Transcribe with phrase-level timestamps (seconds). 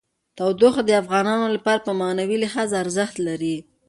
[0.37, 3.57] تودوخه د افغانانو لپاره په معنوي لحاظ ارزښت لري.